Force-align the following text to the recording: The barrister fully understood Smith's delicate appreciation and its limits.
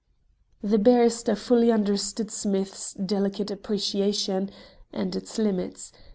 The 0.63 0.79
barrister 0.79 1.35
fully 1.35 1.71
understood 1.71 2.31
Smith's 2.31 2.93
delicate 2.95 3.51
appreciation 3.51 4.49
and 4.91 5.15
its 5.15 5.37
limits. 5.37 5.91